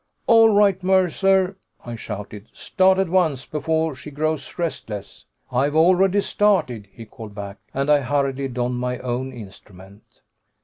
[0.25, 2.47] "All right, Mercer," I shouted.
[2.53, 7.99] "Start at once, before she grows restless!" "I've already started!" he called back, and I
[7.99, 10.01] hurriedly donned my own instrument.